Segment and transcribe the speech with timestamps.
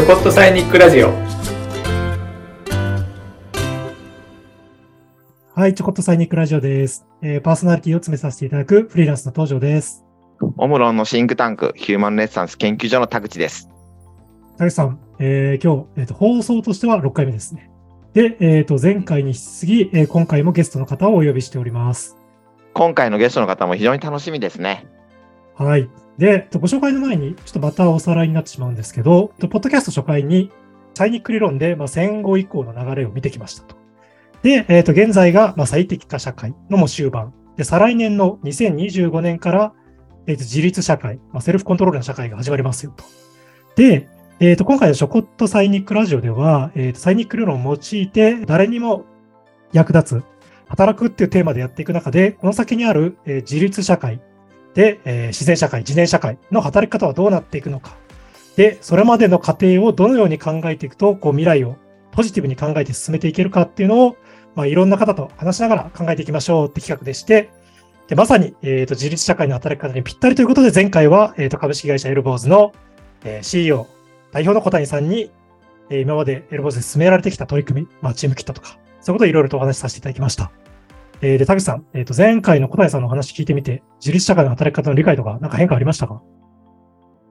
[0.00, 1.10] ちょこっとサイニックラジオ
[5.54, 7.04] はい、ちょこっとサイニックラジオです。
[7.20, 10.06] えーパーソナリティを詰めさせていただくフリーランスの登場です。
[10.56, 13.68] オムロンのシンクタンク、ヒューマンレッサンス研究所の田口です。
[14.56, 17.70] 田口さん、えー今日、えーと、放送としては6回目ですね。
[18.14, 22.16] で、えーと、前回に引き続き、えー今回もゲストの方をお呼びしております。
[22.72, 24.86] 今回のゲストの方も非常に楽しみですね。
[25.60, 25.90] はい。
[26.16, 30.50] で、ご紹介の前に、ちょっとまたおさらいになってしまうんですけど、ポッドキャスト初回に、
[30.94, 33.76] サイニック理論で、まあ、戦後以降の流れを見てきましたと。
[34.42, 37.34] で、えっ、と、現在が、まあ、最適化社会のも終盤。
[37.58, 39.74] で、再来年の2025年から、
[40.26, 43.04] えっ、と、自立社会、まあ、セルフコントロールの社会が始まりますよと。
[43.76, 44.08] で、
[44.40, 49.04] えっ、と、今回のショコットサイニックラジオでは、えっ、と、サイニック理論を用いて、誰にも
[49.74, 50.24] 役立つ、
[50.68, 54.22] 働くっていうテーマでやっていく中で、この先にある、え自立社会
[54.74, 57.96] で、えー自然社会、自然社会の働き方はどうなっていくのか。
[58.56, 61.76] で、それまでの過程をどのように考えていくと、こう未来を
[62.12, 64.16] ポジティブに考えて進めていけるかっていうのを、
[64.54, 67.50] まあ、いろんな方と話しながら考えていきましょうって企画でして、
[68.08, 72.72] でまさに、えーと自立社会の働き方にぴったりということで、前回は、えーと株式会社エルボーズの、
[73.24, 73.86] えー CEO、
[74.32, 75.30] 代表の小谷さんに、
[75.90, 80.50] えー今までエルボーズで進められてきた取り組み、まあ、チームキットとか、そういうことをいろいろとお話しさせていただきました。
[81.22, 86.22] えーで、田口さん、えーと前回の小谷さんのお話聞いてみて、自立社会の働き方の理解とか、なんか変化ありましたか？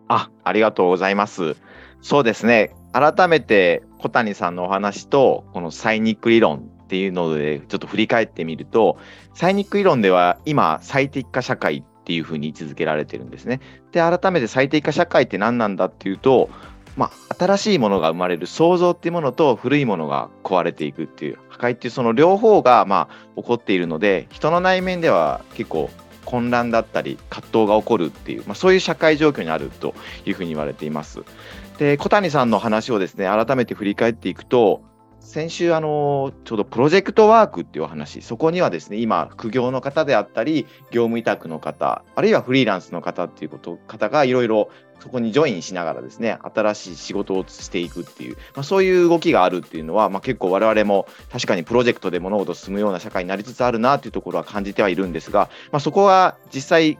[0.08, 1.56] あ、ありがとうございます。
[2.02, 2.76] そうですね。
[2.94, 8.98] 改めて小谷さんのお話と、このサイニック理論っていうので、ちょっと振り返ってみると、
[9.34, 13.60] サイニック理論では今、最適化社会っていうふうに位置づけられてるんですね。
[13.92, 16.52] で、改めて最適化社会って何なんだっていうと、
[16.96, 25.90] まあ、新しいものが生まれる創造っていうものと古いものが壊れていくっていう壊っていうその両方がまあ起こっているので人の内面では結構
[26.26, 31.22] 混乱だったり葛藤が起こるっていう、まあ、そういう社会状況にあるというふうに言われています。
[31.80, 34.82] で小谷さんの話をですね改めて振り返っていくと
[35.20, 44.70] 先週あのちょうどプロジェクトワークっていうお話そこにはですね今副業の方であったり業務委託の方あるいはフリーランスの方っていうこと方がいろいろ
[45.00, 56.98] そこにジョインしながらですね新しい仕事をしていくっていう、まあ、そういう動きがあるっていうのは、まあ、結構我々も確かにプロジェクトで物事進むような社会になりつつあるなっていうところは感じてはいるんですが、まあ、そこは実際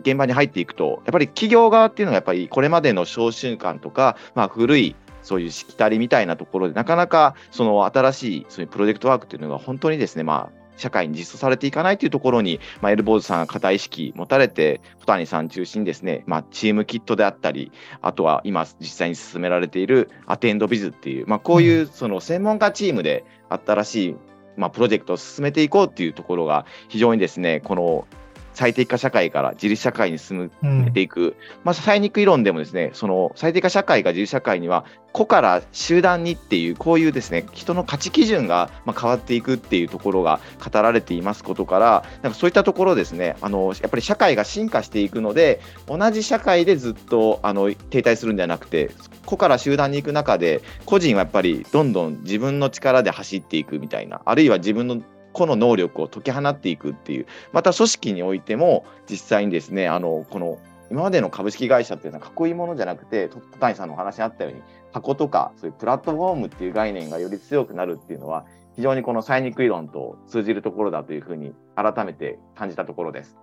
[0.00, 4.96] 現場に入っていくとやっぱり企業側っていうのはやっぱりこれまでの商習慣とか、まあ、古い
[5.26, 17.72] そういうしきたりみたいなところでなかなかその新しいそういうプロジェクトワークっていうのが本当にですねまあ社会に実装されていかないというところに、まあ、エルボーズさんが固い意識持たれて小谷さん中心にですね、まあ、チームキットであったり
[18.02, 24.16] あとは今実際に進められているアテンドビズっていう、まあ、こういうその専門家チームで新しい、
[24.56, 28.06] まあ、プロジェクトを進めていこうっていうところが非常にですねこの
[28.56, 48.90] 最適化社会から自立社会に進めていく、まあ、サイニック理論でもですねその最適化社会が自立社会には個から集団にっていうこういうですね人の価値基準がまあ変わっていくっていうところが語られていますことからなんかそういったところですねあのやっぱり社会が進化していくので同じ社会でずっとあの停滞するんじゃなくて
[49.26, 55.02] 個から集団に行く中で個人はやっぱりどんどん自分の力で走っていくみたいなあるいは自分の
[55.36, 60.58] 個の能力を解き放っていくっていうまた組織においても実際にですねあのこの
[60.90, 68.46] 今までの株式会社っていうのはかっこいいものじゃなくて戸谷さんのお話にあったように箱とかそういうプラットフォームっていう概念がより強くなるっていうのは
[68.76, 73.36] 非常にこのサイニック理論と通じるところだというふうに改めて感じたところです。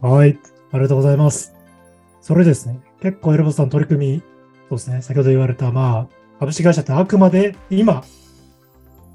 [0.00, 0.38] はい。
[0.72, 1.54] ありがとうございます。
[2.20, 2.80] それですね。
[3.00, 4.22] 結構エルボスさん取り組み、
[4.68, 5.02] そうですね。
[5.02, 8.02] 先ほど言われた、まあ、株式会社ってあくまで今、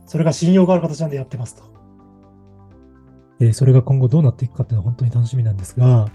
[0.05, 1.76] それが信用がある形なんでやってますと。
[3.39, 6.09] で、それが今後どうなっていくかっていうのは本当に楽しみなんですが、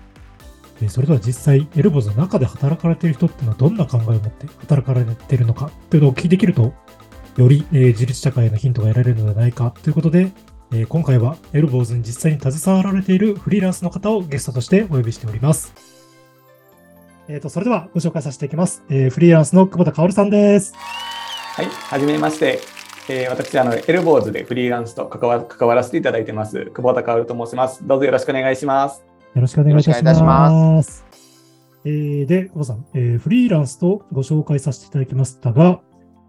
[0.81, 6.75] でそれでは実際、エルボスの中で働かれている人っていうのはどんな考えを持って働かれているのかっていうのをお聞きできると、
[7.37, 10.32] より、え自立社会へのヒントが得られるのではないかということで、
[10.72, 15.75] え今回はエルボーズに実際に携わられているフリーランスの方をゲストとしてお呼びしております。
[17.28, 18.82] えっ、と、それではご紹介させていきます。
[18.91, 20.75] えフリーランスの久保田薫さんです。
[20.75, 22.81] はい、はじめまして。
[23.08, 27.84] えー私、あの、エルボーズでフリーランスと関わ関わらせていただいてます、久保田薫と申します。
[27.84, 29.04] どうぞよろしくお願いします。
[29.34, 30.22] よろしくお願いいたし。
[30.22, 31.04] ます
[31.84, 35.81] えーで、久保さん、えーフリーランスとご紹介させていただきましたが、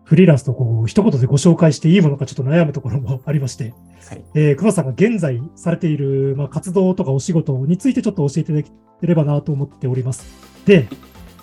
[0.04, 3.74] フリーランスとこう一言でご紹介していいものかちょっと悩むところもありまして、
[4.10, 10.26] はい、えー、久保さんが現在されている、まあ、活動とかお仕事についてちょっと教えていただければなと思っております。
[10.66, 10.88] で、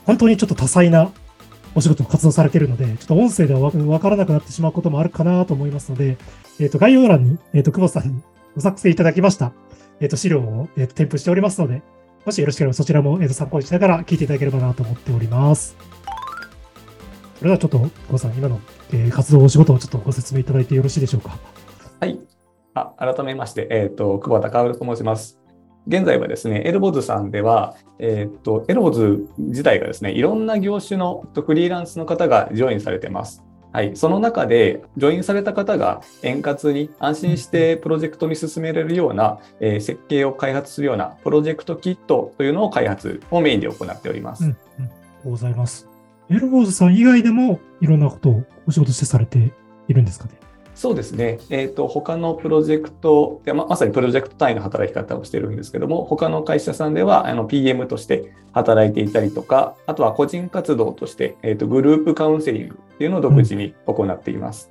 [0.07, 1.13] 本当にちょっと多彩な
[1.75, 6.19] お仕事も活動されているので、ちょっと音声ではわからなくなってしまうこともあるかなと思いますので、
[6.59, 8.23] えっ、と、概要欄に、えっ、と、久保さんに
[8.55, 9.53] ご作成いただきました、
[10.01, 11.83] えっ、と、資料を、えーと添付しておりますので、
[12.27, 15.77] もしよろしければそちらも、えーと参考にしながら聞いていただければなと思っております。
[17.39, 18.61] それではちょっと、久保さん、今の、
[18.93, 21.39] えー活動、お仕事をちょっとご説明いただいてよろしいでしょうか？
[22.01, 22.19] はい。
[22.75, 25.40] あ改めまして、えっ、と、久保田薫と申します。
[25.91, 33.43] 現在はですね、エルボズさんでは、えっ、と、エルボズ自体がですね、いろんな業種のフリーランスの方がジョインされてます。
[33.73, 33.97] はい。
[33.97, 44.45] その中で、ジョインされた方が円滑に安心してプロジェクトに進められるような、えー設計を開発するようなプロジェクトキットというのを開発をメインで行っております。
[44.45, 45.31] うん、うん。
[45.33, 45.89] ございます。
[46.31, 49.53] エルボーズさん以外でも、いろんなことをお仕事してされて
[49.89, 50.40] いるんですかね？
[50.75, 64.71] そうですね、えーと、他のプロジェクトでま、まさにプロジェクト単位の働き方をしてるんですけども、他の会社さんではあの PM として働いていたりとか、あとは個人活動として、えーと、グループカウンセリングっていうのを独自に行っています。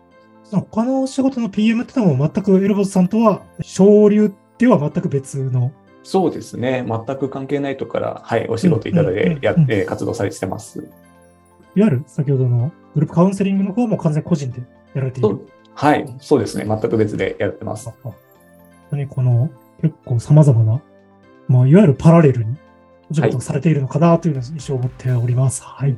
[0.52, 5.72] 他の仕事の PM ってのも全くエルボーズさんとは、省流では全く別の。
[6.04, 10.80] そうですね、全く関係ないところから、はい、お仕事いただいてやうんうんうんって活動されてます。
[11.76, 14.62] いわゆる先ほどのグループカウンセリングの方も完全個人で
[14.96, 15.40] やられている。
[15.74, 17.90] はい、そうですね、全く別でやってます。
[17.90, 18.14] あ本
[18.92, 19.50] 当にこの
[19.82, 20.82] 結構様々な、
[21.48, 22.58] まあ、いわゆるパラレルに
[23.10, 25.64] お仕事をされているのかなという印象を持っております。
[25.64, 25.96] はい。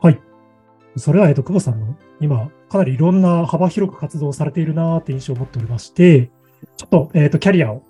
[0.00, 0.20] はい。
[0.96, 6.30] それは、えっと、久保さんの今、かなりいろんな幅広く活動をされているなという印象を持っておりまして、
[6.76, 7.82] ちょっと、えっと、キャリアを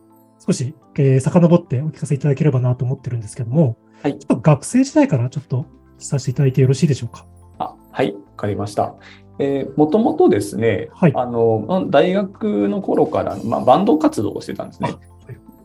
[0.44, 5.66] 少し、えー遡ってお聞かせいただければなと思ってるんですけども、はいちょっと学生時代からちょっと
[5.98, 7.24] させていただいてよろしいでしょうか？
[7.58, 8.94] あはい、わかりました。
[9.38, 14.90] えーもともとですね、はいあのま大学の頃から、まあ、バンド活動をしてたんですね。
[14.90, 14.98] はい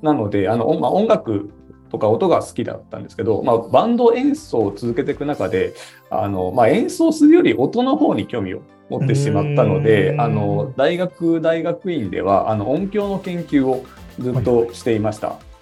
[0.04, 1.50] なのであの、まあ、音楽
[1.90, 5.74] とか音が好きだったんですけど、まあ、バンド演奏を続けていく中で
[6.10, 13.86] あの、まあ、演奏するより音の方に興味を持ってしまったのうであの大学大学院ではあの音響の研究を
[14.20, 15.30] ずっとしていました。
[15.30, 15.53] はい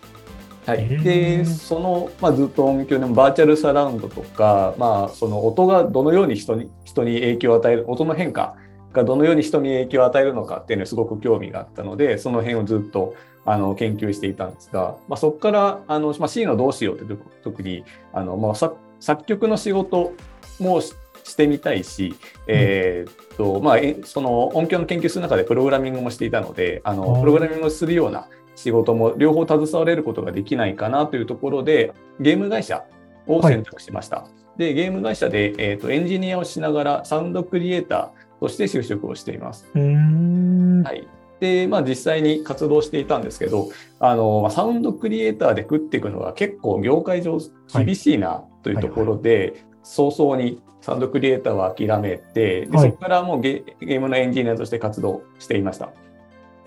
[0.79, 1.03] へー。
[1.03, 8.55] でその、まあ、ずっと音響でもバーチャルサラウンドとか、まあ、その音がどのように人に人に影響を与える音の変化
[8.93, 13.15] がどのように人に影響を与えるのかっていうのにすごく興味があったのでその辺をずっと
[13.45, 17.83] あの研究していたんですが、まあ、そこからあの、まあ、C のどうしようって時に
[18.13, 20.13] あの、まあ、作作曲の仕事
[20.59, 22.15] もししてみたいし、
[22.47, 28.27] えーっとまその音響の研究する中でプログラミングもしていたのであのプログラミングをするような
[28.61, 32.83] 仕事も両方携われることができないかなというところでゲーム会社
[33.27, 34.27] を選択しました。
[34.57, 39.67] でゲーム会社で、えーっとエンジニアをしながらサウンドクリエイターとして就職をしています。
[39.73, 41.07] はい。
[41.39, 43.69] で、まあ実際に活動していたんですけど、
[43.99, 47.39] あの、まあサウンドクリエイターで食っていくのは結構業界上
[47.73, 55.89] 厳しいなというところで、早々にサウンドクリエイターは諦めて、ではいそこからもうゲゲームのエンジニアとして活動していました。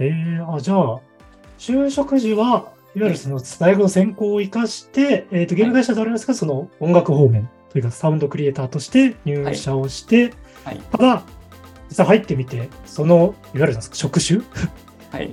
[0.01, 1.01] えー、あ、じゃあ、
[1.65, 10.81] 就職時は、いわゆるその大学の専攻を生かして、えっ、と、ゲーム会社でありますが、その音楽方面というか、サウンドクリエイターとして入社をして、はい。
[10.93, 11.23] ただ、
[11.89, 14.43] 実際入ってみて、その、いわゆる職種？
[15.11, 15.31] はい。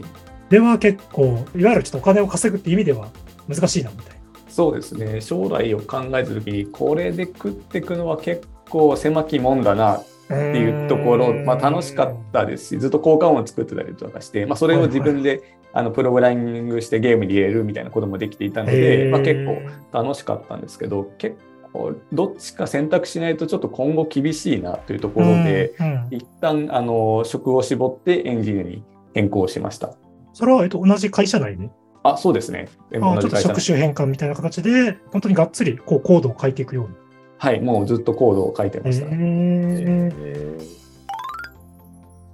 [0.50, 3.10] では結構、いわゆるちょっとお金を稼ぐって意味では
[3.50, 4.22] 難しいな、みたいな。
[4.48, 5.20] そうですね。
[5.20, 21.38] 将来を考えたときに、これで食っていくのは結構狭きもんだなってっていうところ、まあ、楽しかったですしずっと効果音を作ってたりとかして、まあ、それを自分で、あのプログラミングしてゲームに入れるみたいなこともできていたので、まあ、結構楽しかったんですけど結
[21.72, 29.96] 構どっちか選択しないとちょっと今後厳しいなというところで、うんうん一旦あの職を絞ってエンジニアに変更しました。
[30.34, 31.70] それは、えっと、同じ会社内で、
[32.04, 32.68] あそうですね。
[32.96, 36.96] あちょっと職種変換みたいな形で、本当にがっつりこうコードを書いていくように。
[37.38, 39.06] はい、もうずっとコードを書いてました。
[39.06, 40.82] えー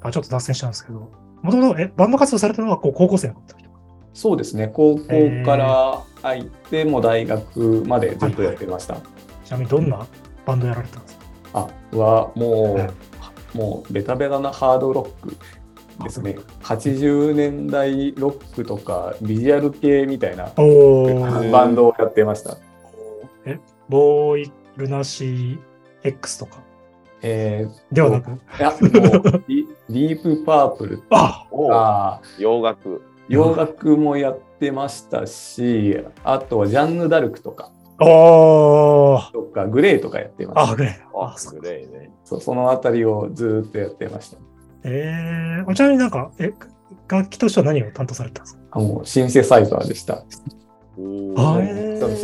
[0.01, 3.77] あちょっと脱線したんですけど、もともとえバンド活動されたのはこう高校生の時とか？
[4.13, 4.67] そうですね。
[4.67, 5.03] 高校
[5.45, 8.97] から入って、もう大学までずっとやってました。
[9.45, 10.05] ちなみにどんな
[10.45, 11.21] バンドやられてたんですか、
[11.53, 12.89] あはも
[13.53, 15.37] うもうベタベタなハードロック
[16.03, 16.37] ですね。
[16.63, 20.51] 80年代ロックとかビジュアル系みたいな
[21.51, 22.57] バンドをやってました。
[23.45, 25.59] え、ボーイ・ルナシー
[26.03, 26.63] X とか？
[27.21, 28.71] えではなく、ー、いや、
[29.11, 29.43] もう
[29.89, 33.01] ディープパープルとか、洋楽。
[33.29, 39.21] 洋楽もやってましたし、あとはジャンヌ・ダルクとか、と
[39.53, 40.75] かグレーとかやってましあ、た。
[40.75, 41.19] グレー。
[41.19, 42.11] ああ、、そうグレーね。
[42.23, 44.37] そうそのあたりをずっとやってました。
[44.83, 46.53] えー、ちなみになんか、え、
[47.09, 48.61] 楽器としては何を担当されてたんですか？
[48.71, 50.23] あもうシンセサイザーでした。
[50.97, 51.01] シ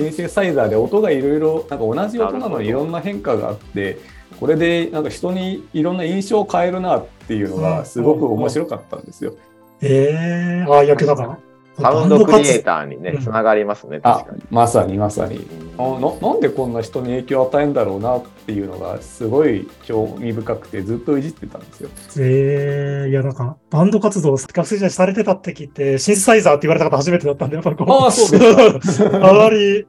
[0.03, 3.98] ンセサイザーで音がいろいろ、なんか同じ音なのにいろんな変化があって、
[4.40, 9.34] これでなんか人にいろんな印象を変えるなっていうのがすごく面白かったんですよ。
[9.82, 11.40] えー、あ、野球だから。
[11.80, 14.44] サウンドクリエイターにね、うんつながりますね、あ確かに。
[14.52, 15.38] まさにまさに。
[15.38, 21.90] うんあななんでこんな人に影響を与えるんだろうなっていうのがすごい興味深くてずっといじってたんですよ。
[22.20, 27.92] ええいや、なんか、バンド活動、学生時代されてたって聞いて、シンセサイザーって言われた方初めてだったんで、やっぱこう。
[27.92, 29.88] ああそうですかあまり、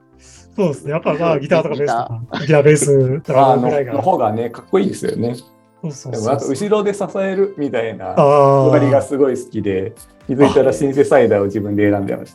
[0.56, 0.92] そうですね。
[0.92, 3.92] やっぱまあ、ギターとかベースとか、ギター、ベース、ドラムぐらいが。
[3.94, 5.34] の方がねかっこいいですよね。
[5.82, 9.92] そうそうでもあと後ろで支えるみたいなあ終わりがーすごい好きで
[10.26, 12.34] 気づいたらシンセサイダーを自分で選んでまし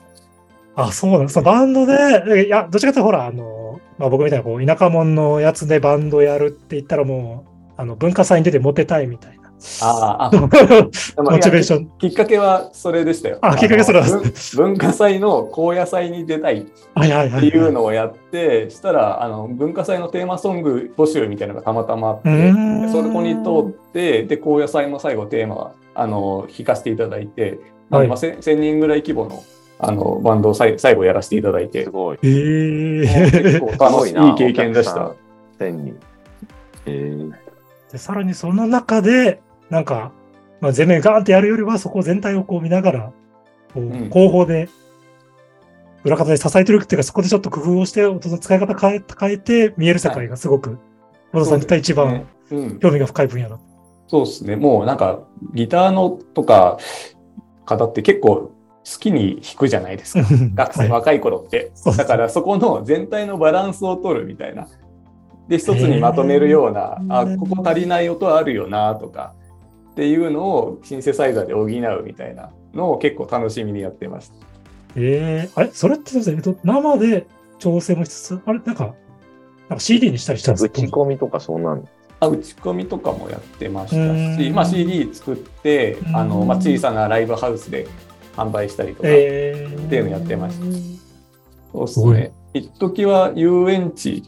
[0.76, 0.84] た。
[0.84, 1.42] あ、そうなんです。
[1.42, 9.39] バンドで、いや、どっちかというと、ほら、あの、まあ、僕みたいな、こう、田舎者のやつでバンドやるって言ったら、もう、あの、文化祭に出てモテたいみたいな。
[9.82, 11.92] あああモチベーション。
[11.98, 13.40] きっかけはそれでしたよ。
[13.42, 14.22] あきっかけそれ文
[14.56, 16.66] 文化祭の高野祭に出たいっ。
[16.66, 22.30] ていうのをやって、したらあの文化祭のテーマソング募集みたいなのがたまたまあって、
[22.92, 29.44] そこに通って、で高野祭の最後テーマはあの弾かせていただいて、はいまあ、せ1000人ぐらい規模の
[29.82, 32.20] あのバンドを最最後やらせていただいてす、ごい。
[32.24, 35.08] ええ結構楽しいいい経験でした。
[35.08, 35.18] お客
[35.60, 36.00] さん1000人。
[36.86, 37.50] えー
[37.92, 40.12] で、さらにその中で、なんか、
[40.62, 43.14] まあ、全面ガーンってやるよりは、そこ全体をこう見ながら、
[43.74, 44.70] こううん後方で、
[46.04, 50.78] 裏方で支えてるっていうか、そこでちょっと工夫をして、音の使い方変え変えて、見える世界がすごく、
[51.34, 53.60] 小田さんにとっては一番うん、興味が深い分野だ。
[54.08, 54.56] そうですね。
[54.56, 55.22] もうなんか
[55.54, 56.80] ギターのとか
[57.66, 58.52] 方って結構好
[59.00, 60.28] きに弾くじゃないですか。
[60.56, 61.72] 学生、はい若い頃って。
[61.96, 64.68] だからそこの全体のバランスを取るみたいな。
[65.48, 69.34] で、一つにまとめるような、あ、ここ足りない音あるよなとか
[70.00, 74.36] っていうのをシンセサイザーで補うみたいなのを結構楽しみにやってました。
[74.96, 75.72] ええあれ？
[75.74, 77.28] それってすみません、えっと、生で
[77.58, 78.60] 調整もしつつ、あれ？
[78.60, 78.96] なんか、
[79.68, 81.42] なんか CD にしたりしたんです打ち込みとか？
[81.42, 81.86] そんなん。
[82.22, 86.16] あ打ち込みとかもやってましうたし、まあ、CD 作ってうん。
[86.16, 87.86] あの、まあ、小さなライブハウスで
[88.38, 90.64] 販売したりとか、ええっていうのやってました。
[91.74, 92.16] そうですすごい。
[92.16, 92.32] ね。
[92.54, 94.24] 一時は遊園地、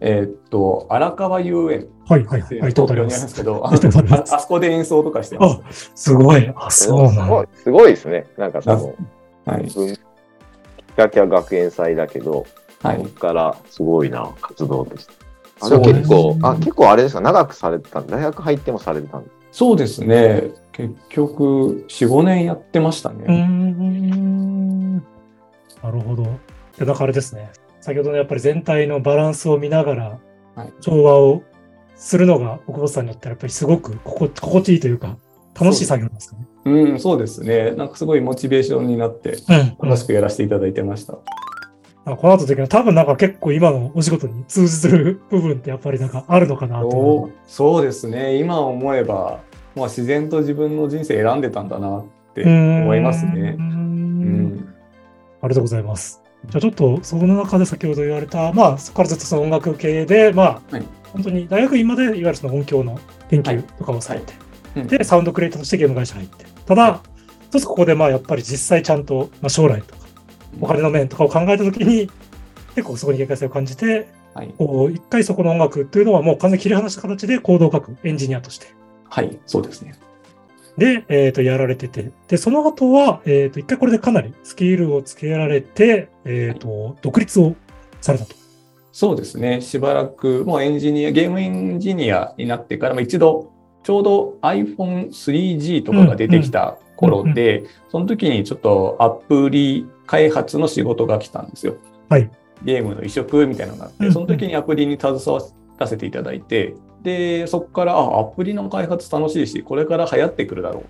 [0.00, 2.62] えーっと、荒川遊園はいはいはい。
[2.62, 3.34] あります。
[3.34, 6.52] けど、 あそこで演奏とかしてまあ、すごい。
[6.54, 8.26] あ、すそうなすごいですね。
[8.36, 8.86] なんかその、す。
[9.44, 9.62] はい。
[9.64, 9.98] 文きっ
[10.96, 12.46] かけは学園祭だけど、
[12.82, 13.08] はいそこ。
[13.08, 15.12] からすごいな、活動として。
[15.60, 20.50] あそうでもです結構、あ、結構あれですか、長くされてたん大学入ってもされてたんですそうですね。
[20.72, 23.46] 結局、4、5年やってましたうーね。
[23.46, 24.96] ん。
[24.96, 25.02] な
[25.90, 26.24] るほど。
[26.78, 27.50] で、なんかあれですね。
[27.80, 30.18] 先ほどのやっぱり全体のバランスを見ながら
[30.56, 31.42] はい、調和を
[31.96, 35.16] するのが、奥本さんによってはやっぱりすごく心心地いいというか、
[35.58, 36.46] 楽しい作業ですかね。
[36.66, 37.72] うん、そうですね。
[37.72, 39.88] なんかすごいモチベーションになって、うん。
[39.88, 41.18] 楽しくやらせていただいてました。
[42.04, 48.36] あこの後の時は多分なんか結構今のお仕事に通じる部分ってやっぱりなんかあるのかなと思そうそうですね。
[48.36, 49.40] 今思えば、
[49.74, 54.74] まあ、自然と自分の人生選んでたんだなって思いますねうん。
[55.42, 56.22] ありがとうございます。
[56.44, 60.84] じゃあちょっとその中で先ほど言われた、まあそこからずっとその音楽系で、まあ、はい
[61.16, 62.98] 本当に大学院までいわゆるその音響の
[63.30, 64.38] 研究とかをされて、は
[64.76, 67.02] いうんで、サウンドクリエイターとしてゲーム会社入って、ただ、は
[67.50, 70.06] 一つここでまあやっぱり実際ちゃんと、まあ、将来とか
[70.60, 72.10] お金の面とかを考えたときに、
[72.74, 74.54] 結構そこに限界性を感じて、はい。
[74.58, 78.66] こう一回そこの音楽っていうのはもう完全に切り離した形でコードを書くエンジニアとして。
[79.08, 79.38] はい。
[79.46, 79.94] そうですね。
[80.76, 82.12] で、えっ、と、やられてて。
[82.28, 87.56] で、その後は、えっ、と、一回これでかなりスキルをつけられて、えっ、と、独立を
[88.02, 88.35] されたと。
[88.96, 89.60] そうですね。
[89.60, 101.76] しばらく、もうエンジニア、ゲームエンジニアになってから、まあ一度、ちょうど iPhone3G とかが出てきた頃で、その時にちょっとアプリ開発の仕事が来たんですよ。
[102.08, 102.30] はい。
[102.64, 105.42] ゲームの移植みたいなのがあって、うんその時にアプリに携わ
[105.78, 110.84] らせていただいて、で、そこから、あ、アプリの開発楽しいし、これから流行ってくるだろう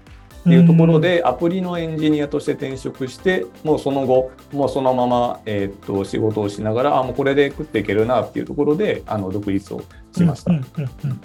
[0.46, 9.82] っていうところで、アプリのエンジニアとして転職して、もうその後、もうそのまま、えーっと仕事をしながら、あ、もうこれで食っていけるなっていうところで、あの独立を
[10.16, 10.52] しました。
[10.52, 10.64] うんうん
[11.04, 11.20] うんうん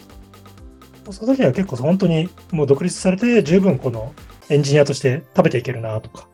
[1.10, 4.13] その時は結構本当にもう独立されて十分この
[4.50, 6.28] エンジニアとして食べていけるなとか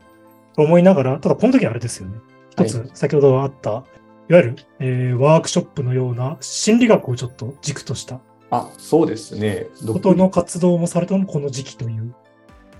[0.58, 2.18] 思いながら、ただこの時はあれですよね。
[2.50, 3.84] 一はいつ先ほどあった、いわ
[4.28, 9.66] ゆる、えーワークショップのような心理学をちょっと軸としたあ、そうですね。
[9.86, 12.14] ことの活動もされたのもこの時期という。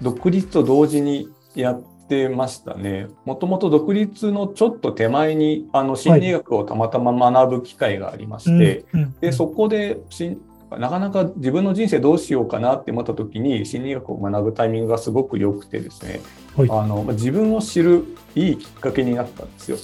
[0.03, 3.09] 独立と同時にやってましたね。
[3.25, 10.39] もともと独立のちょっと手前にあの心理学をたまたま学ぶ機会がありまして、うんうんでそこでし
[10.77, 16.21] なかなか自分の人生どうしようかなって思った時に心理学を学ぶタイミングがすごく良くてですね、
[16.57, 16.69] はい。
[16.71, 19.79] あのまあ自分を知るいいきっかけになったんですよ。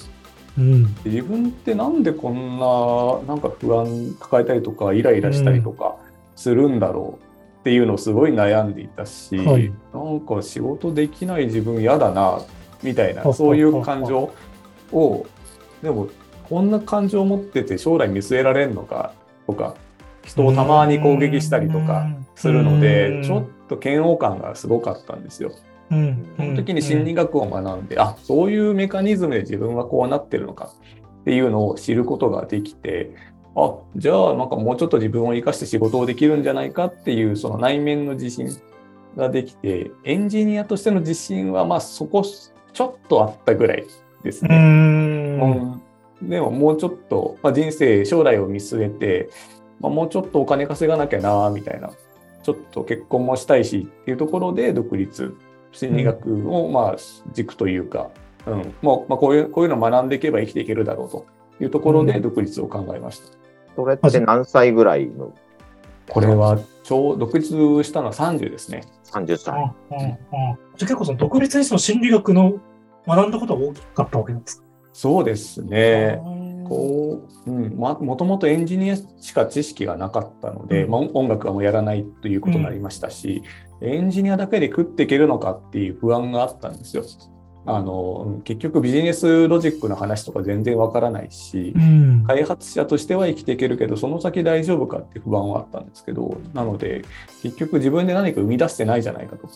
[0.58, 0.94] うん。
[0.96, 5.96] で自分ってなんでこんななんか不安抱えたりとかイライラしたりとか
[6.36, 7.23] するんだろう
[7.64, 9.72] っていうのをすごい悩んでいたし、はい。
[9.92, 12.46] なんか仕事できない自分嫌だなっ
[12.84, 14.32] みたいなそういう感情
[14.92, 15.26] を
[15.82, 16.08] でも
[16.48, 19.14] こんな感情を持ってて将来見据えられるのか
[19.46, 19.74] とか
[20.24, 25.52] 人をたまに攻撃したりとかするのでちょっと嫌悪感がすごかったんですよ。
[25.90, 30.70] うん、その時に心理学を学んで、あそういうメカニズムで自分はこうなってるのか
[31.20, 33.14] っていうのを知ることができて
[33.56, 38.48] あじゃあなんかもうちょっと自分を生かして仕事をできるんじゃないかっていうその内面の自信
[39.16, 43.86] ができてエンジニアとしての自信はまあそこちょっとあったぐらい
[44.22, 44.56] ですね。
[44.56, 46.28] うん。
[46.28, 49.30] でももうちょっと、まあ、人生将来を見据えて、
[49.80, 51.90] まあ、もうちょっとお金稼がなきゃなみたいな。
[52.42, 55.34] ちょっと結婚もしたいしっていうところで独立
[55.72, 56.96] 心理学をまあ
[57.32, 58.10] 軸というか、
[58.46, 61.26] うん、もうまあこういうこういうのを学んでいけば生きていけるだろうと
[61.58, 63.43] いうところで独立を考えました。
[63.76, 65.32] それって何歳ぐらいの？
[66.08, 67.48] これはちょう独立
[67.82, 68.82] したのは30ですね。
[69.04, 69.54] 30歳。
[69.54, 72.60] ああじゃあ結構その独立にその心理学の
[73.06, 74.64] 学んだことが大きかったわけですか？
[74.92, 76.20] そうですね。
[76.66, 83.42] こう、うん、ま、もともとエンジニアしか知識がなかったので、うん、まあ、音楽はもうやらないということになりましたし、
[83.82, 87.04] うん、エンジニアだけで食っていけるのかっていう不安があったんですよ。
[87.66, 97.04] あの結局ビジネスロジックの話とか全然わからないし、うん、開発者としては生きていけるけどその先大丈夫かって不安はあったんですけどなので
[97.42, 99.48] 結局自分で何か生み出してないじゃないかと。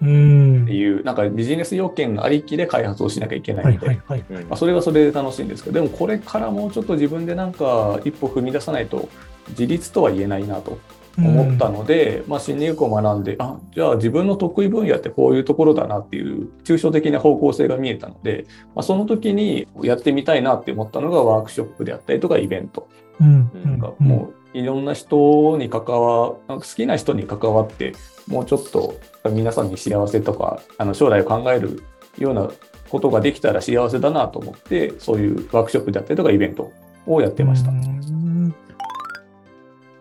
[0.00, 4.00] ていうなんかビジネス要件ありきで開発をしなきゃいけないので、
[4.48, 9.08] まあ、それはそれで楽しいんですけどでもこれからもうちょっと自分でなんか一歩踏み出さないと
[9.48, 10.78] 自立とは言えないなと
[11.18, 22.88] 思ったので、うん、まあ、心理学を学んであじゃあ自分の得意分野ってこういうところだなっていう抽象的な方向性が見えたので、まあ、その時にやってみたいなって思ったのがワークショップであったりとかイベント。
[23.20, 27.94] うん、なんかもういろんな人に関わ好きな人に関わって
[28.28, 28.94] もうちょっと
[29.30, 31.82] 皆さんに幸せとかあの将来を考える
[32.16, 32.48] ような
[32.88, 36.72] ことができたら幸せだなと思ってそういうワークショップであったりとかイベント
[37.06, 38.27] をやってました。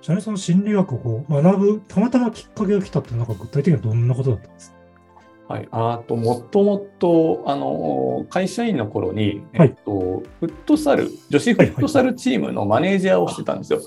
[0.07, 4.73] ちなみにその心理学を学ぶ、たまたまきっかけが来たって、なんか具体的にはどんなことだったんです
[5.45, 5.53] か？
[5.53, 13.81] はい、あともともとあの会社員の頃に、はい、えっと、フットサル女子フットサルチームのマネージャーをしてたんですよ。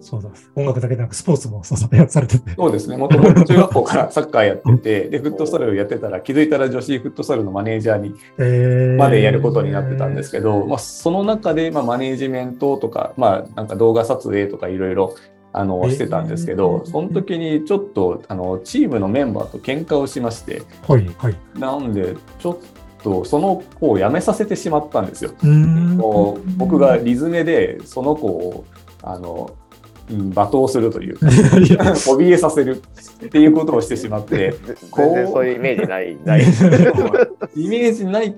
[0.00, 0.30] そうだ。
[0.56, 1.88] 音楽だけでなくスポーツもそうさ
[2.20, 2.54] れてて。
[2.56, 2.96] そうですね。
[2.96, 15.14] もともと中学校からサッカーやってて、 で、フットサルをやってたら、気づいたら女子フットサルのマネージャーにまでやることになってたんですけど、えー、まあ、その中で、まあ、マネージメントとか、まあ、なんか動画撮影とかいろいろ
[15.56, 22.58] あのしてたんですけど、その時にちょっとあのチームのメンバーと喧嘩をしまして、はいはい、なんでちょっ
[23.02, 25.32] とその子を辞めさせてしまったんですよ。
[26.58, 28.64] 僕がリズメでその子を
[29.02, 29.56] あの
[30.10, 32.82] 罵倒するという 怯えさせる
[33.24, 34.54] っていうことをしてしまって
[34.94, 36.42] 全然そういうイメージないない。
[37.56, 38.36] イメージない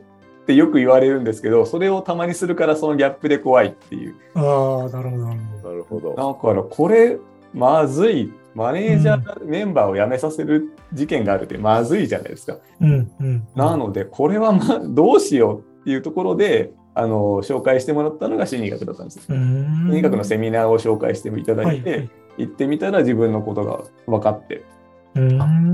[0.48, 4.14] ってよく言われるんですけど、それをたまにするからそのギャップで怖いっていう。
[4.34, 6.14] ああ、なるほど、なるほど。
[6.14, 7.18] だから、これ、
[7.52, 8.32] まずい。
[8.54, 12.56] マネージャー、メンバーを辞めさせる事件があるってまずいじゃないですか。
[12.80, 19.20] うんうん、なので、これはまどうしようっていうところで、あの紹介してもらったのが心理学だったんです。
[19.26, 24.64] 心理学のセミナーを紹介していただいて、はいはい、行ってみたら自分のことが分かって、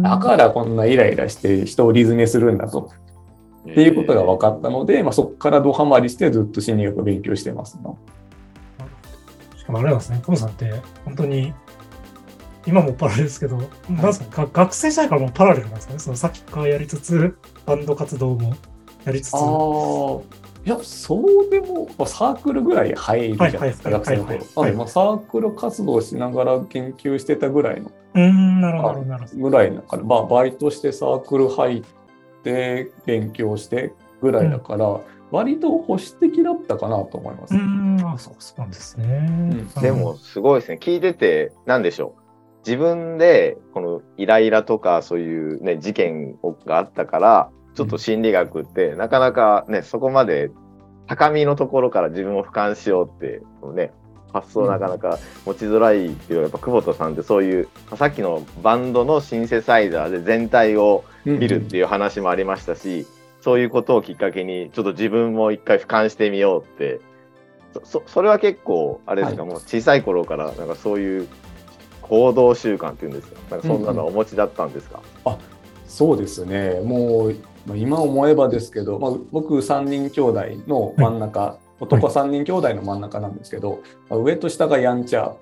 [0.02, 2.90] だからこんなイライラして人をリズメするんだと
[3.70, 7.78] っていうことが分かったので、まあ、そこからドハマりしてずっと心理学を勉強してます
[9.56, 10.70] しかもあれなんですね、トムさんって
[11.04, 11.54] 本当に
[12.66, 13.66] 今もパラレルですけど、なん
[14.00, 15.92] ですか学生時代からもパラレルなんですか？
[15.94, 18.54] ね、そのサッカーやりつつ、バンド活動も
[19.04, 19.34] やりつつ。
[19.34, 20.18] あ
[20.66, 24.40] いや、そうでも、まあ、サークルぐらい入るじゃないですか、学生の頃。
[24.86, 27.90] サークル活動しながら研究してたぐらいの。
[28.14, 29.42] うん、なるほど、なるほど。
[29.42, 32.03] ぐらいだから、まあ、バイトしてサークル入って、
[32.44, 37.54] って勉強してぐらいだから、うん、割と保守的だったかなと思います。
[37.54, 39.26] うんあそうなんですね、
[39.76, 40.78] うん、でもすごいですね。
[40.80, 42.20] 聞いてて何でしょう。
[42.66, 50.50] 自分でこのイライラとかそういうね事件があったからちょっと心理学ってなかなかねそこまで
[51.06, 53.42] 高みのところから自分を俯瞰しようって
[53.74, 53.92] ね
[54.34, 63.06] 発想なかなか持ちづらいっていうやっぱ久保田さんってそういうさっきのバンドのシンセサイザーで全体を見るっていう話もありましたし、
[63.40, 67.00] そういうことをきっかけにちょっと自分も一回俯瞰してみようって。
[67.82, 71.28] そそれは結構あれですか、はい、もう小さい頃からなんかそういう
[72.02, 73.36] 行動習慣っていうんですか？
[73.50, 75.40] なんかそんなのお持ちだったんですか、うんうん、あ
[75.88, 76.80] そうですね。
[76.84, 77.36] もう
[77.74, 85.34] 今思えばですけど、まあ、僕3人兄弟の真ん中男3人兄弟の真ん中なんですけど、はい、上と下がやんちゃ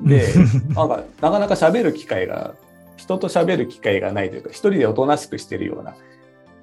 [0.00, 0.26] で
[0.74, 2.54] なんかなかなか喋る機会が
[2.96, 5.94] 人と喋る機会がないというか一人でおとなしくしてるような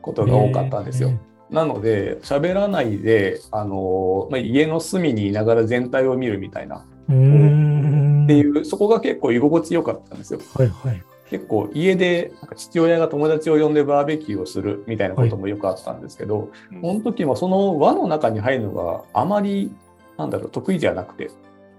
[0.02, 1.12] ことが多かったんですよ。
[1.50, 6.86] なので喋らないであの、まあ、家の隅にいながら全体を見るみたいな。
[7.06, 10.40] っていうそこが結構居心地よかったんですよ。
[10.56, 11.04] はいはい。
[11.30, 16.82] 結構家でなんか父親が友達を呼んでバーベキューをするみたいなこともよくあったんですけど、うん。
[16.82, 19.74] その時もその輪の中に入るのがあまり
[20.18, 21.32] なんだろう得意じゃなくて。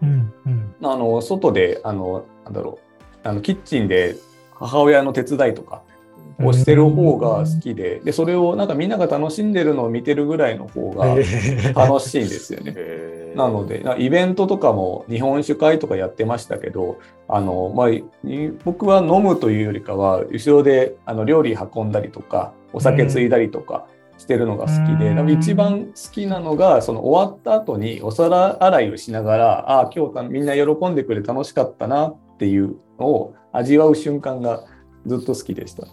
[0.03, 0.75] うんうん。
[0.83, 2.79] あの外であのなんだろ
[3.25, 3.29] う。
[3.29, 4.17] あのキッチンで
[4.55, 5.83] 母親の手伝いとか
[6.42, 13.25] をしてる方が好きででそれをなんかみんなが楽しんでるのを見てるぐらいの方がえー楽しいんですよね。
[13.35, 18.05] なので、なイベントとかも日本酒会とかやってましたけど、あの、まあ、い
[18.64, 23.87] 僕は飲むというよりかは、後ろであの料理運んだりとか、お酒ついだりとか
[24.18, 34.64] してるのが好きで、うん一番好きなのが、その終わった後にお皿洗いをしながら、ああ、今日みんな喜んでくれて楽しかったなっていうのを味わう瞬間が
[35.07, 35.87] ずっと好きでした。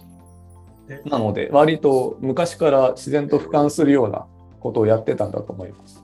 [0.91, 4.25] えなので、割と昔から自然と俯瞰するような
[4.59, 6.03] ことをやってたんだと思います。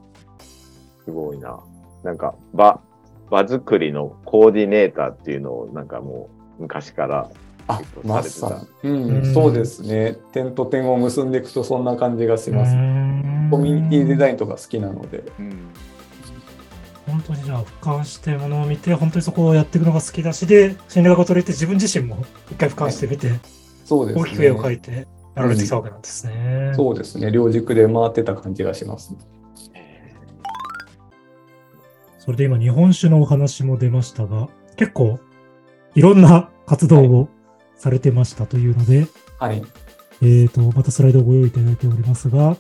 [1.06, 1.60] すごいな。
[2.04, 2.80] なんか、場、
[3.30, 7.30] 場作りのコーディネーターっていうのを、なんかもう、昔から。
[7.70, 10.18] あまされてたさに、うんうんそうですね。
[10.32, 12.72] 点と点を結んでいくとそんな感じがします。
[13.52, 15.24] コミュニティデザインとか好きなので。
[15.38, 15.74] うん。
[17.08, 23.32] 本当にじゃあ俯瞰してものを見て、本当にそこをやっていくのが好きだしで、心理学を取り入れて自分自身も一回俯瞰してみて、
[23.88, 24.74] そうです大きく絵を描ね。
[24.74, 24.92] いて
[25.34, 26.74] やられてきたわけなんですね。
[26.76, 27.32] そうですね。
[27.32, 29.16] 両軸で回ってた感じがします。
[32.18, 35.20] それで今日本酒のお話も出ましたが、結構
[35.96, 37.30] いろんな活動を
[37.78, 39.08] されてましたというので、
[39.40, 39.64] はい。
[40.22, 42.58] えっ、と、またスライドをご用意いただいておりますが、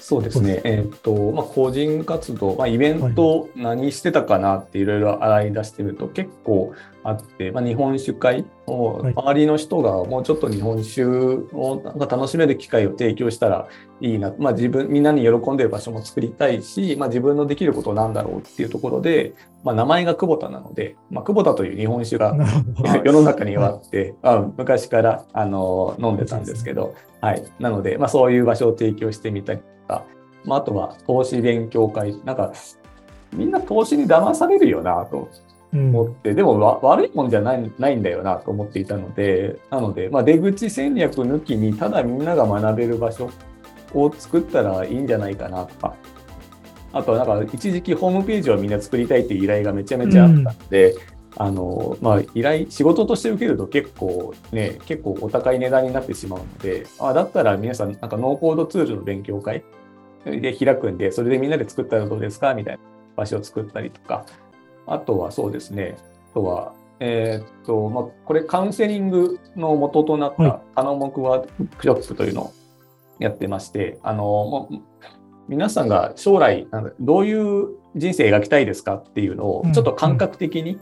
[0.00, 0.62] そうですね。
[0.64, 6.72] えーっと、まあ、個人活動、まあ、イベント何してたかなっていろいろ洗い出してみると結構
[7.08, 9.14] あって、まあ、日本酒会をはい。
[9.14, 13.68] 周りの人がもうちょっと日本酒をなんか楽しめる機会を提供したら
[14.00, 14.34] いいな。
[14.38, 19.32] まあ、自分、みんなに喜んでる場所も作りたいし、まあ、自分のできることなんだろうっていうところで、
[19.64, 22.36] まあ、名前が久保田なので、まあ、久保田という日本酒が
[23.04, 30.04] 世の中にはあって、あ昔からあの飲んでたんですけど、はい、なので、まあ、そういう場所を提供してみたりとか、
[30.44, 32.52] まあ、あとは投資勉強会、なんか
[33.34, 35.16] みんな投資に騙されるよなと。
[35.16, 43.30] うん思って、でもわ悪いもんじゃないないんだよなと思っていたので、なので、まあ、出口戦略抜きに、ただみんなが学べる場所
[43.94, 45.94] を作ったらいいんじゃないかなとか。
[46.90, 50.94] あとはなんか一時期ホームページをみんな作りたいっていう依頼がめちゃめちゃあったので、
[51.36, 59.62] あのまあ、依頼仕事として受けると結構ね結構お高い値段になってしまうのであだったら皆さんなんかノーコードツールの勉強会
[60.24, 62.80] で開くんでそれでみんなで作ったらどうですかみたいな
[63.14, 64.26] 場所を作ったりとか
[64.88, 65.96] あとはそうですね。
[66.32, 70.50] あとはえーっとまあ、これカウンセリングの元となっはい。
[70.50, 72.52] たタノモクワークショップというのを
[73.20, 74.68] やってまして、あの
[75.48, 76.66] 皆さんが将来
[77.00, 79.72] どういう人生描きたいですかっていうのをうん。
[79.72, 80.78] ちょっと感覚的に、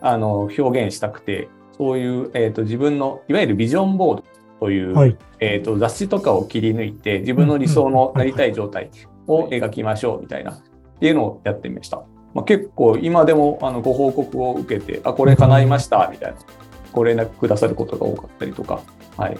[0.00, 4.24] あの表現したくてそういう、えー、と自分のいわゆるビジョンボード
[4.60, 5.16] という、はい。
[5.40, 8.90] えー、と雑誌とかを切り抜いて自分の理想のなりたい状態
[9.26, 10.60] を描きましょうみたいなっ
[11.00, 12.04] ていうのをやってみました。
[12.34, 16.38] まあ、結構今でもあのご報告を受けてあこれ叶いましたみたいな
[16.92, 18.82] ご連絡くださることが多かったりとか、
[19.16, 19.38] はい、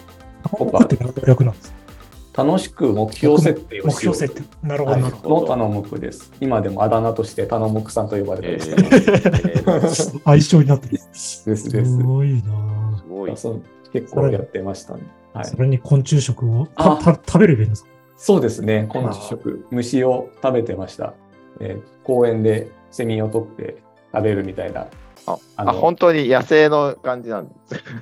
[2.35, 4.67] 楽しく目標設定を目しよう標設定。
[4.67, 5.41] なるほはい、ど、なるほど。
[5.41, 6.33] のタノモクです。
[6.41, 10.17] 今でもあだ名としてタノモクさんと呼ばれてえます。
[10.17, 10.93] ー相性になってる。
[10.93, 13.37] ですですすごいなすごい。
[13.37, 15.03] そう結構やってましたね。
[15.35, 16.69] はい、それに昆虫食を？
[16.77, 17.91] あたた食べるイベントですか？
[18.17, 21.15] そうですね、昆虫食、虫を食べてました。
[21.61, 24.87] えー公園でセミを取って食べるみたいな。
[25.27, 27.55] あ、あ本当に野生の感じなんで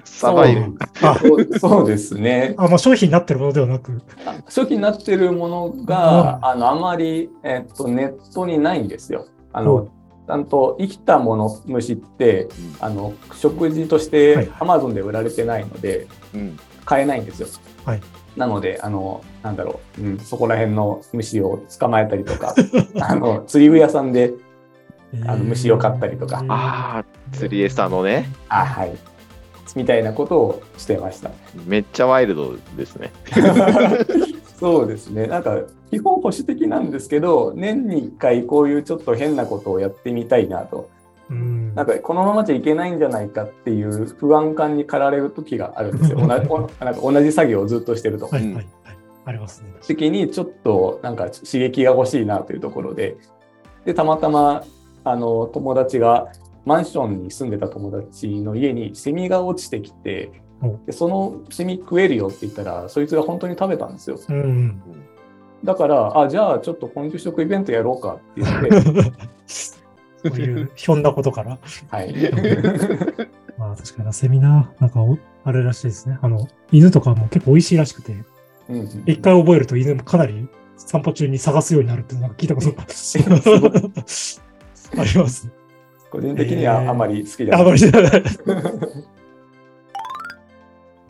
[0.05, 0.21] す。
[0.21, 0.77] サバイブ。
[1.03, 2.55] あそうそうですね。
[2.57, 4.01] あ、まあ、商品になってるものではなく。
[4.25, 9.27] あ初期になってるものが、あのあまり、えっとネットにないんですよ。
[9.53, 9.91] あの、うん
[10.27, 12.49] ちゃんと生きたもの虫って
[12.81, 16.59] あの食事としはてい Amazon で売られてないので、うん。
[16.85, 17.49] 買えないんですよ。
[17.85, 18.01] はい
[18.37, 22.55] なので、あの、なんだろう、うん、そこら辺の虫を捕まえたりとか、
[23.01, 24.35] あの、釣り具屋さんで、
[25.27, 28.29] あの虫を飼ったりとかああ、釣り餌のね。
[28.49, 28.97] あ、はい、
[29.75, 31.31] みたいなことをしてました。
[31.67, 33.13] めっちゃワイルドですね。
[34.59, 35.27] そうですね。
[35.27, 40.89] なんか、基本保守的なんですけど、年に1回こういうちょっと変なことをやってみたいなと。
[41.31, 41.75] うん。
[41.75, 46.21] なんか、このままじゃいけないんじゃないかっていう不安感に駆られる時があるんですよ。
[46.21, 46.71] 同なんか
[47.03, 48.29] 同じ作業をずっとしてると。
[48.29, 48.67] はいはいはい。
[49.27, 49.75] ありますね。
[49.83, 53.17] 時にちょっとなんか刺激が欲しいなというところで、
[53.85, 54.65] で、たまたま、
[55.07, 56.33] あの、友達が、
[56.65, 64.19] マンションに住んでた友達の家にセミが落ちてきてお、でそのセミ食えるよって言ったら、そいつが本当に食べたんですよ。
[64.29, 64.83] うん。
[65.63, 69.13] だから、あ、じゃあちょっと昆虫食イベントやろうかって言って、
[69.47, 71.59] そういうひょんなことから。
[71.89, 72.15] はい。
[73.59, 76.19] まあ確かになセミナー、なんかおあれらしいですね。
[76.21, 78.13] あの、犬とかも結構美味しいらしくて、
[78.69, 82.85] うんうん一回覚えると犬もかなり散歩中に探すようになるっていうのが聞いたことが
[84.99, 85.51] あります。
[86.11, 87.67] 個人的にはあまり好きじゃあない。
[87.67, 88.23] まりじゃない。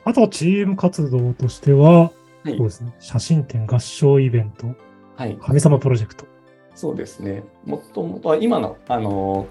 [0.05, 2.11] あと、チーム活動としては、
[2.45, 2.95] はいそうですね。
[3.01, 4.69] 写真展、合唱イベント、
[5.17, 5.37] はい。
[5.41, 6.27] 神様プロジェクト。
[6.77, 7.43] そうですね。
[7.65, 9.49] もともとは今の、あの、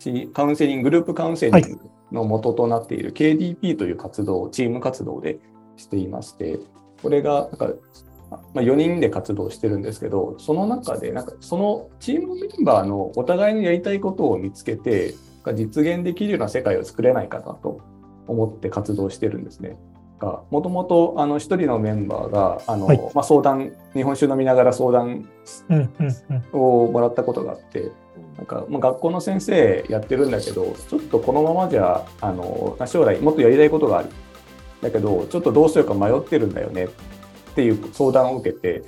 [0.00, 1.78] チカウンセリング、グループカウンセリング
[2.10, 5.38] の元となっている KDP という活動をチーム活動で
[5.76, 6.58] していまして、
[7.02, 7.68] これが、なんか、
[8.54, 15.14] まあ、4人で活動してるんですけど、その中で、なんか、そのチームメンバーのお互いにやりたいことを見つけて、
[15.54, 17.80] 実現できるような世界を作れないかなと
[18.28, 19.76] 思って活動してるんですね。
[20.22, 25.28] がもともとあの一人のメンバーがあの、はいまあ、相談日本酒飲みながら相談。
[26.52, 27.90] をもらったことがあって
[28.36, 34.08] なんか、まあ、学校の先生やってるんだけどちょっとこのままじゃあの将来もっとやりたいことがある
[34.80, 36.88] だけどちょっとどうしようか迷ってるんだよね
[37.52, 38.82] っていう相談を受けて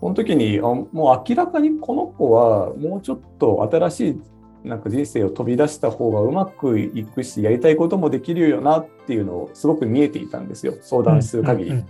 [0.00, 4.20] その時にあもう明らかにこの子はもうちょっと新しい
[4.64, 11.84] なんか人生を飛び出した方がうまくいくしやりたいこともできるよなっていうのをすごく見えていたんですよ相談する限り。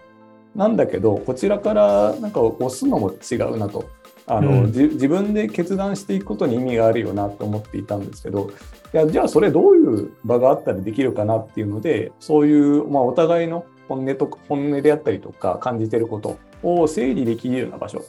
[0.55, 3.89] なんだけどこちらからなんか押すのも違うなと。
[4.27, 4.73] あの、うん。
[4.73, 8.51] じ自分で決断していくことに意味があるよなと思っていたんですけど
[8.93, 18.03] いやじゃあそれどういう場があったらできるかなっていうのでそういう、まあ、お互いの本音とか本音であったりとか感じてることを整理できるような場所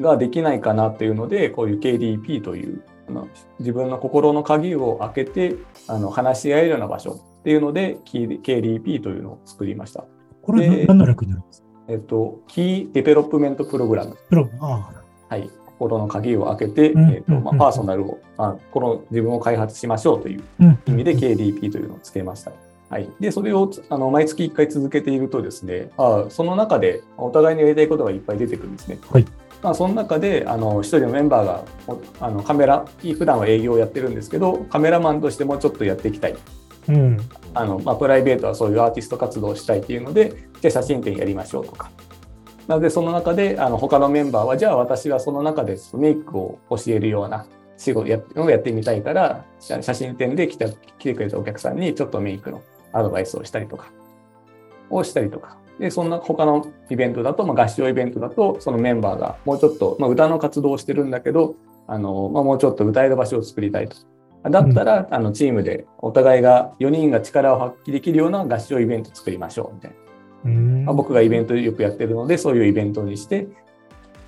[0.00, 5.56] ができないかなっていうのでこういう KDP というあの自分の心の鍵を開けて
[5.86, 10.04] あの話し合えるような場所っていうので KDP というのを作りました。
[10.40, 11.68] これ、で何の略になるんですか？
[11.88, 14.16] えっと、 Key Development Program。
[14.30, 14.90] プロあ
[15.28, 15.50] はい。
[15.66, 20.42] 心の鍵を開けて、うんえっとまあ、うんパーソナルを、あこの自分を開発しましょうという。
[20.86, 22.52] 意味で KDP というのをつけました。
[22.92, 23.08] はい。
[23.18, 28.98] で、それをあの毎月1回続けているとですね、あその中でお互いにやりたいことがいっぱい出てくるんですね。
[29.10, 29.24] はい。
[29.62, 36.36] まあ、その中で、あの、一人のメンバーが、おあの、カメラ、普段は営業をやってるんですけど、カメラマンとしてもちょっとやっていきたい。
[36.88, 37.16] うん。
[37.54, 41.90] あの、まあ、プライベートはそういうアーティスト活動をしたいっていうので、じゃあ写真展やりましょうとか。
[42.66, 50.66] なので、その中で、あの、他のメンバーは、じゃあ私はその中でメイクを教えるような仕事やをやってみたいから、写写真展で来て
[51.14, 53.90] くれたお客さんにちょっとメイクのアドバイスをしたりとか、
[54.90, 55.56] をしたりとか。
[55.78, 63.96] で、そんな他のイベントだと、まあ、合唱イベントだと、そのメンバーがもうちょっと、まあ、歌の活動をしてるんだけど、あの、まあ、もうちょっと歌える場所を作りたいと。
[64.50, 69.96] だったら、あのチームでお互いが4人が力を発揮できるような合唱イベント作りましょうみたいな。
[70.44, 73.46] うんまあ、僕がイベントよくやってるので、そういうイベントにして、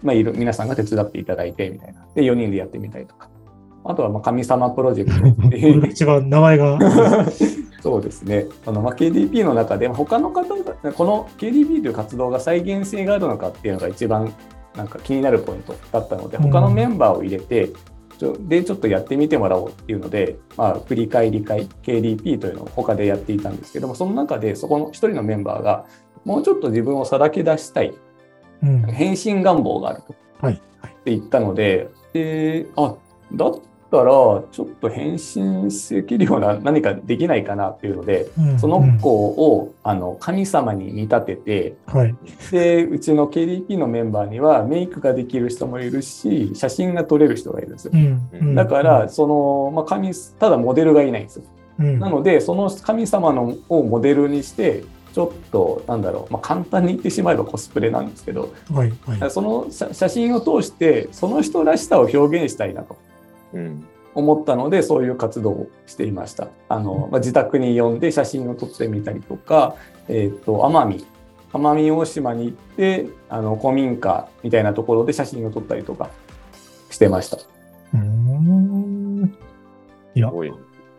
[0.03, 2.07] まあ、皆さんが手伝っていただいてみたいな。
[2.14, 3.29] で、4人でやってみたりとか。
[3.85, 5.59] あとは、まあ、神様プロジェクトって
[5.90, 6.79] 一番名前が。
[7.85, 8.47] そうですね。
[8.64, 14.33] あの、まあ、KDP の中で、まあ他の方が、この KDP という活動が再現性があるのかっていうのが一番
[14.75, 17.68] なんか気になるポイントだったので、うん他のメンバーを入れて、
[18.16, 25.85] ちょで、ちょっとやってみてもらおうっていうので、まあ、振り返り会、KDP というのを他でやっていたんですけども、その中でそこの一人のメンバーが、
[26.25, 27.92] もうちょっと自分をさらけ出したい、
[28.62, 28.83] うん。
[28.85, 30.14] 変身願望があると。
[30.40, 30.62] はい。
[30.81, 30.92] はい。
[30.92, 32.94] って言ったので、で、あ、
[33.35, 33.61] だっ
[33.94, 42.14] たら、ちょっと変身できるような何かできないかなっていうので、うんその子を、あの神様に見立てて、はい。
[42.50, 47.96] で、うちの KDP のメンバーにはメイクができる人もいるし、写真が撮れる人がいるんですよう。
[47.96, 48.28] ん。
[48.33, 51.44] うんだから、、その、まあ、神、ただモデルがいないんですよ。
[51.78, 58.92] うんなので、その神様のをモデルにして、ちょっと、なんだろう、まあ、簡単に言ってしまえばコスプレなんですけど、はい。
[59.07, 59.30] はい。
[59.30, 63.13] その写写真を通して、その人らしさを表現したいなとうん。
[64.14, 66.49] 思ったので、そういう活動をしていました。
[66.69, 69.75] あの、まあ、自宅に呼んで写真を撮ってみたりとか、
[70.09, 71.07] えっ、と、奄美、
[71.53, 76.11] 奄美大島に行って、あの、古民家みたいなところで写真を撮ったりとか
[76.90, 77.37] してました。
[77.37, 79.37] うーん。
[80.14, 80.53] いやす、ごい、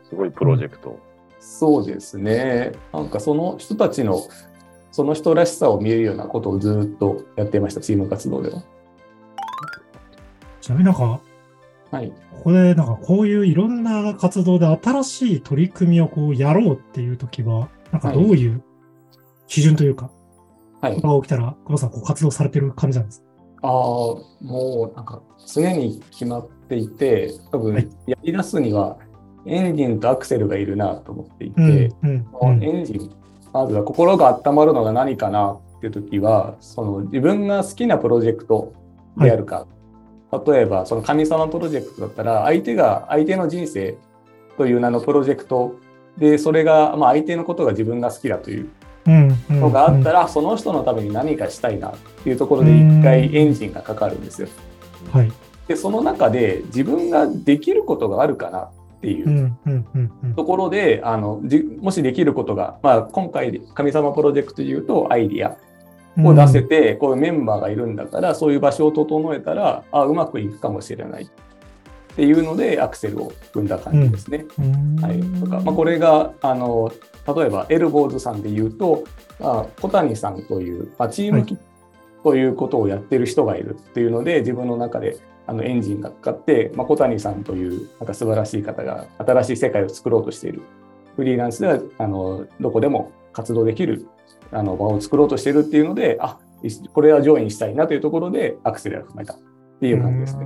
[0.09, 0.99] すごいプロジェクト。
[1.39, 2.73] そうですね。
[2.91, 4.21] なんかその人たちの、
[4.91, 8.63] その人らしさを見えるようなことをずっとやってました、チーム活動では。
[10.61, 11.19] ちなみになんか、
[11.95, 12.09] はい。
[12.09, 18.61] ここでなんかこういういろんな活動で新しい取り組みをこうやろうっていうときは、なんかどういう
[19.47, 20.11] 基準というか、
[20.81, 20.99] はい。
[20.99, 23.27] が起きたら、久保さんこう活動されてる感じなんですか？
[23.61, 28.97] ああ、もうなんか常に決まっていて、多分はいやり出すには
[29.45, 31.61] エンジンとアクセルがいるなと思っていて、
[32.03, 32.09] うん。
[32.09, 32.23] うん。
[32.25, 33.09] このエンジン、
[33.53, 38.73] まずは心が温まるのが何かなっていう時は、その自分が好きなプロジェクト
[39.17, 39.65] であるか、
[40.31, 43.97] 例えばその神様プロジェクトだったら、相手が相手の人生
[44.57, 45.75] という名のプロジェクト
[46.17, 48.69] で、それが、まあ、相手のことが自分が好きだという
[49.49, 54.47] のがあったら、その人のために何かしたいなっていうところで一回エンジンがかかるんですよ。
[55.11, 55.31] はい、
[55.67, 59.55] でその中で自分ができることがあるかなっていう
[60.35, 61.41] ところであの
[61.79, 65.57] もしできることが、まあ、今回神様プロジェクトでいうとアイディア
[66.23, 71.23] を出せて、こういうメンバーがいるんだからそういう場所を整えたらあうまくいくかもしれない。
[71.23, 74.45] っていうのでアクセルを踏んだ感じですね。
[75.01, 76.89] はい、とかまあ、これがあの
[77.35, 79.03] 例えばエルボーズさんで言うと、
[79.37, 81.57] まあ、小谷さんという、まあ、チームキッ
[82.23, 90.61] ということをやってる人がいるっていうので自分の中であのエンジンがかかって、まあ、小谷さんというなんか素晴らしい方が新しい世界を作ろうとしている。
[91.17, 94.07] フリーランスではあのどこでも活動できる
[94.51, 96.39] あの場を作ろうとしているっていうのであ
[96.93, 99.39] これは上位にしたいなというところでアクセルを踏めたっ
[99.79, 100.45] ていう感じですね。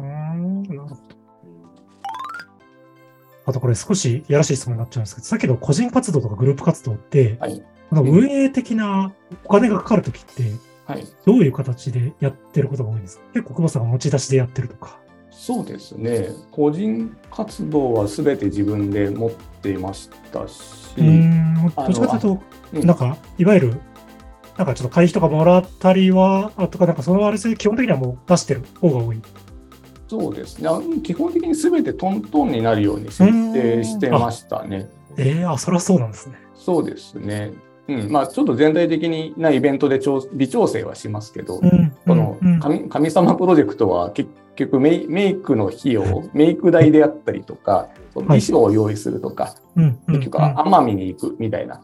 [3.45, 9.12] あとこれ少しやらしい質問になっちゃうんですけど、さっきの個人活動とかグループ活動って、はい、運営的な
[9.45, 10.43] お金がかかるときって、
[10.86, 13.23] はい、どういう形でやってることが多いですか？
[13.34, 14.99] 結構久保さんが持ち出しでやってるとか。
[15.39, 16.32] そうですね。
[16.52, 20.97] 個人活動はすべて自分で持っていましたし。
[20.97, 22.28] うん、どっちかと
[22.73, 23.82] いうと、なんか、いわゆる、
[24.58, 29.21] なんかちょっと会費とかもらったりは、あとか、なんかそのあれで基本的にはもう出してる方が多い。
[30.10, 30.69] そうですね。
[31.04, 34.89] 基本的にすべてトントンになるように設定してましたね。
[35.17, 36.36] ええー、あ、それはそうなんですね。
[36.54, 37.54] そうですね。
[37.88, 39.99] うんまあ、ちょっと全体的なイベントで
[40.34, 41.91] 微調整はしますけど、うん、
[42.62, 51.81] 神神様プロジェクトは結局メイメイクの費用、メイク代であったりとか、その衣装を用意するとか、はい、結局奄美に行くみたいな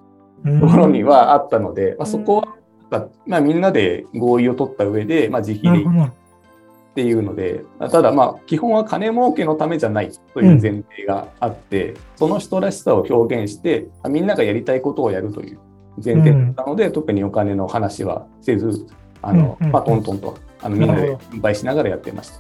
[0.60, 2.46] ところにはあったので、まあ、そこ
[2.90, 15.60] は、まあ、みんなで合意を取った上で、まあ、自費でっていうので、ただまあ基本は金儲けのためじゃないという前提があって、うん、その人らしさを表現して、みんながやりたいことをやるという
[16.04, 18.88] 前提だったので、うん、特にお金の話はせず、
[19.22, 22.32] あの、まあ、トントンと、あのみんなで分配しながらやってまし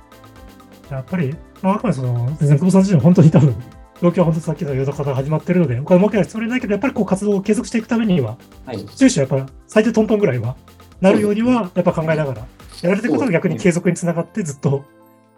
[0.90, 0.96] た。
[0.96, 3.56] やっぱり、まあ、あくまでその、全然久保さん自身は本当に多分、
[4.02, 10.56] 動機は本当さっきのヨドから始まってるので、お金儲けないつもりないけど、やっぱりこう活動を継続していくためには、はい、終始やっぱ最低トントンぐらいは
[11.02, 12.48] なるようには、やっぱ考えながら、
[12.82, 14.84] やられてることが逆に継続につながってずっと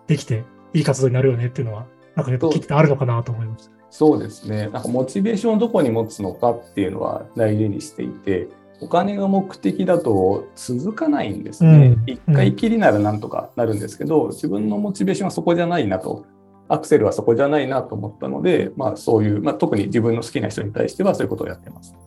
[0.08, 3.72] できて、いい活動になるよねっていうのは、なんかやっぱ聞いてあるのかなと思いました。
[3.90, 4.70] そうですね。
[4.70, 8.48] なんかモチベーションをどこに持つのかっていうのは大事にしていて、
[8.80, 11.98] お金が目的だと続かないんですね。
[12.06, 16.26] 一、うん、回きりならなんとかなるんですけど、自分のモチベーションはそこじゃないなと、
[16.70, 21.96] アクセルはそこじゃないなと思ったので、まあそういう、まあ、特に自分の好きな人に対してはそういうことをやってます。
[21.96, 22.00] あ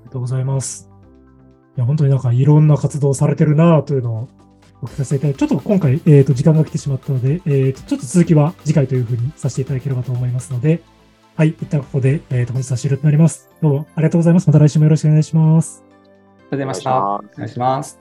[0.00, 0.90] りがとうございます。
[1.76, 4.28] いや、本当になんかいろんな活動されてるなというのを
[4.82, 10.82] お聞かせいただき、ちょっと今回、えっ、ー、と、時間が来てしまったので、えっ、ー、と、ちょっと続きは次回というふうにさせていただければと思いますので、
[11.36, 13.50] はい、一旦ここで、えっ、ー、と、本日は終了となります。
[13.60, 14.46] どうもありがとうございます。
[14.46, 15.84] また来週もよろしくお願いします。
[15.84, 16.96] ありがとうございました。
[16.96, 18.00] お願いします。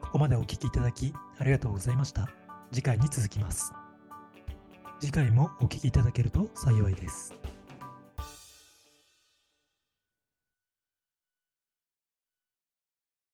[0.00, 2.28] ここまでお聴きいただきありがとうございました。
[2.70, 3.72] 次回に続きます。
[4.98, 7.34] 次回もお聴きいただけると幸いです。